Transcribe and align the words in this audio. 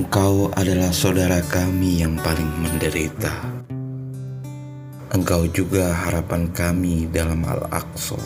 Engkau 0.00 0.48
adalah 0.56 0.96
saudara 0.96 1.44
kami 1.44 2.00
yang 2.00 2.16
paling 2.24 2.48
menderita. 2.64 3.36
Engkau 5.12 5.44
juga 5.52 5.92
harapan 5.92 6.48
kami 6.56 7.04
dalam 7.12 7.44
Al-Aqsa. 7.44 8.16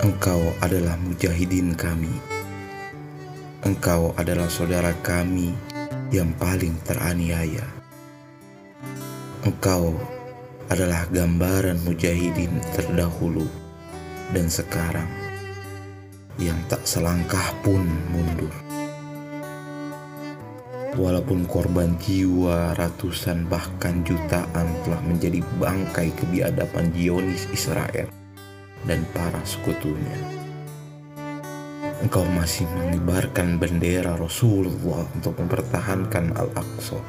Engkau 0.00 0.48
adalah 0.64 0.96
mujahidin 0.96 1.76
kami. 1.76 2.08
Engkau 3.68 4.16
adalah 4.16 4.48
saudara 4.48 4.96
kami 5.04 5.52
yang 6.08 6.32
paling 6.40 6.72
teraniaya. 6.88 7.68
Engkau 9.44 9.92
adalah 10.72 11.04
gambaran 11.12 11.84
mujahidin 11.84 12.64
terdahulu 12.72 13.44
dan 14.32 14.48
sekarang 14.48 15.12
yang 16.40 16.56
tak 16.72 16.80
selangkah 16.88 17.52
pun 17.60 17.84
mundur. 18.08 18.63
Walaupun 20.94 21.50
korban 21.50 21.98
jiwa 21.98 22.70
ratusan 22.78 23.50
bahkan 23.50 24.06
jutaan 24.06 24.70
telah 24.86 25.02
menjadi 25.02 25.42
bangkai 25.58 26.14
kebiadaban 26.14 26.94
Zionis 26.94 27.50
Israel 27.50 28.06
dan 28.86 29.02
para 29.10 29.42
sekutunya. 29.42 30.14
Engkau 31.98 32.22
masih 32.38 32.70
mengibarkan 32.78 33.58
bendera 33.58 34.14
Rasulullah 34.14 35.02
untuk 35.18 35.34
mempertahankan 35.34 36.30
Al-Aqsa. 36.38 37.02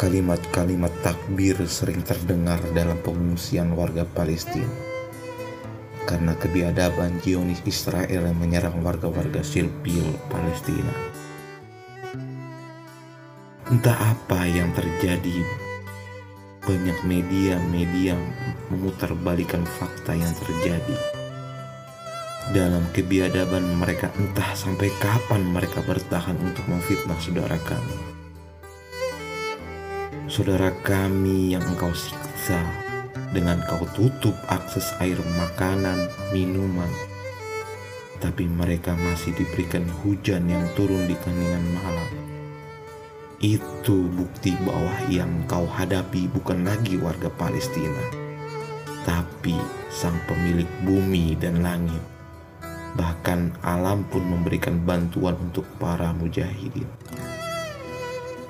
Kalimat-kalimat 0.00 0.92
takbir 1.04 1.60
sering 1.68 2.00
terdengar 2.00 2.64
dalam 2.72 2.96
pengungsian 3.04 3.76
warga 3.76 4.08
Palestina 4.08 4.96
karena 6.06 6.38
kebiadaban 6.38 7.18
Zionis 7.20 7.60
Israel 7.66 8.30
yang 8.30 8.38
menyerang 8.38 8.80
warga-warga 8.80 9.42
sipil 9.42 10.16
Palestina. 10.30 11.25
Entah 13.66 14.14
apa 14.14 14.46
yang 14.46 14.70
terjadi, 14.78 15.42
banyak 16.62 17.02
media-media 17.02 18.14
memutarbalikan 18.70 19.66
fakta 19.66 20.14
yang 20.14 20.30
terjadi. 20.38 20.94
Dalam 22.54 22.86
kebiadaban 22.94 23.66
mereka 23.74 24.14
entah 24.22 24.54
sampai 24.54 24.86
kapan 25.02 25.42
mereka 25.50 25.82
bertahan 25.82 26.38
untuk 26.46 26.62
memfitnah 26.70 27.18
saudara 27.18 27.58
kami. 27.66 27.98
Saudara 30.30 30.70
kami 30.86 31.58
yang 31.58 31.66
engkau 31.66 31.90
siksa 31.90 32.62
dengan 33.34 33.66
kau 33.66 33.82
tutup 33.98 34.38
akses 34.46 34.94
air 35.02 35.18
makanan, 35.42 36.06
minuman, 36.30 36.90
tapi 38.22 38.46
mereka 38.46 38.94
masih 38.94 39.34
diberikan 39.34 39.82
hujan 40.06 40.46
yang 40.46 40.62
turun 40.78 41.10
di 41.10 41.18
keningan 41.18 41.66
malam 41.82 42.25
itu 43.46 44.10
bukti 44.10 44.50
bahwa 44.66 44.90
yang 45.06 45.30
kau 45.46 45.70
hadapi 45.70 46.26
bukan 46.34 46.66
lagi 46.66 46.98
warga 46.98 47.30
Palestina, 47.30 48.02
tapi 49.06 49.54
sang 49.86 50.18
pemilik 50.26 50.66
bumi 50.82 51.38
dan 51.38 51.62
langit. 51.62 52.02
Bahkan 52.98 53.62
alam 53.62 54.02
pun 54.10 54.26
memberikan 54.26 54.82
bantuan 54.82 55.38
untuk 55.38 55.62
para 55.78 56.10
mujahidin. 56.16 56.90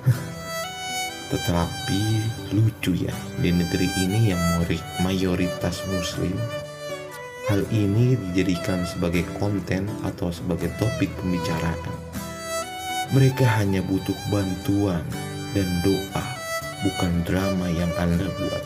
Tetapi 1.29 2.01
lucu 2.57 2.97
ya, 2.97 3.13
di 3.37 3.53
negeri 3.53 3.91
ini 4.01 4.33
yang 4.33 4.41
mayoritas 5.05 5.83
muslim, 5.93 6.33
hal 7.51 7.61
ini 7.69 8.17
dijadikan 8.31 8.81
sebagai 8.87 9.27
konten 9.37 9.85
atau 10.01 10.33
sebagai 10.33 10.73
topik 10.81 11.11
pembicaraan 11.21 12.16
mereka 13.15 13.47
hanya 13.59 13.79
butuh 13.83 14.15
bantuan 14.27 15.03
dan 15.55 15.67
doa, 15.83 16.25
bukan 16.83 17.11
drama 17.23 17.67
yang 17.71 17.91
Anda 17.95 18.27
buat. 18.35 18.63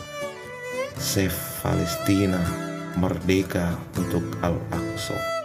Save 0.98 1.36
Palestina, 1.62 2.42
merdeka 2.98 3.78
untuk 3.98 4.22
Al-Aqsa. 4.42 5.41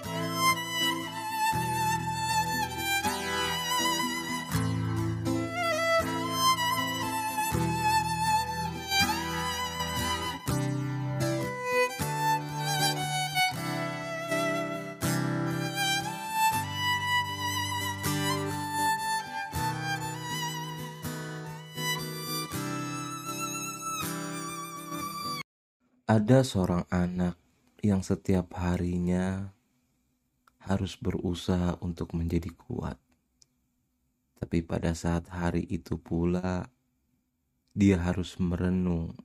Ada 26.07 26.39
seorang 26.39 26.87
anak 26.87 27.35
yang 27.83 27.99
setiap 27.99 28.55
harinya 28.55 29.51
harus 30.63 30.95
berusaha 30.95 31.75
untuk 31.83 32.15
menjadi 32.15 32.47
kuat. 32.55 32.95
Tapi 34.39 34.63
pada 34.63 34.95
saat 34.95 35.27
hari 35.27 35.67
itu 35.67 35.99
pula 35.99 36.71
dia 37.75 37.99
harus 37.99 38.39
merenung 38.39 39.19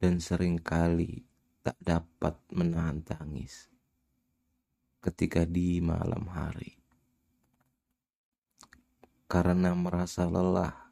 dan 0.00 0.16
sering 0.16 0.56
kali 0.56 1.28
tak 1.60 1.76
dapat 1.84 2.40
menahan 2.48 3.04
tangis 3.04 3.68
ketika 5.04 5.44
di 5.44 5.84
malam 5.84 6.24
hari. 6.32 6.80
Karena 9.28 9.76
merasa 9.76 10.24
lelah 10.24 10.88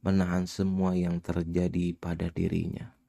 menahan 0.00 0.48
semua 0.48 0.96
yang 0.96 1.20
terjadi 1.20 1.92
pada 2.00 2.32
dirinya. 2.32 3.03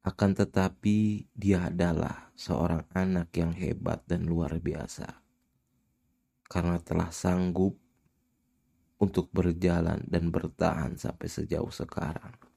Akan 0.00 0.32
tetapi, 0.32 1.28
dia 1.36 1.68
adalah 1.68 2.32
seorang 2.32 2.88
anak 2.96 3.28
yang 3.36 3.52
hebat 3.52 4.00
dan 4.08 4.24
luar 4.24 4.56
biasa 4.56 5.20
karena 6.50 6.82
telah 6.82 7.14
sanggup 7.14 7.78
untuk 8.98 9.30
berjalan 9.30 10.02
dan 10.10 10.34
bertahan 10.34 10.98
sampai 10.98 11.30
sejauh 11.30 11.70
sekarang. 11.70 12.49